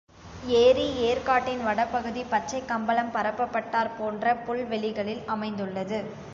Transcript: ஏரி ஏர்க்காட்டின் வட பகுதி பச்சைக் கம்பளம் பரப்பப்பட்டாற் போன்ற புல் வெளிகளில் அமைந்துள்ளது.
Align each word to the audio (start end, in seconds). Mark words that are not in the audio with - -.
ஏரி 0.53 0.85
ஏர்க்காட்டின் 1.01 1.61
வட 1.63 1.85
பகுதி 1.87 2.23
பச்சைக் 2.31 2.67
கம்பளம் 2.67 3.13
பரப்பப்பட்டாற் 3.13 3.95
போன்ற 3.95 4.35
புல் 4.43 4.65
வெளிகளில் 4.71 5.25
அமைந்துள்ளது. 5.27 6.01